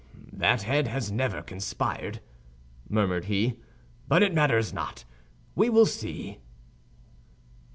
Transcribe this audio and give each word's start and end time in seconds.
"That 0.33 0.63
head 0.63 0.87
has 0.87 1.11
never 1.11 1.43
conspired," 1.43 2.21
murmured 2.89 3.25
he, 3.25 3.59
"but 4.07 4.23
it 4.23 4.33
matters 4.33 4.73
not; 4.73 5.05
we 5.53 5.69
will 5.69 5.85
see." 5.85 6.39